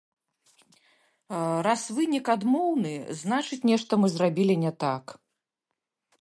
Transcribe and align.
Раз 1.67 1.81
вынік 1.97 2.25
адмоўны, 2.35 2.93
значыць, 3.21 3.61
нешта 3.73 4.01
мы 4.05 4.11
зрабілі 4.15 4.55
не 4.65 4.71
так. 4.87 5.05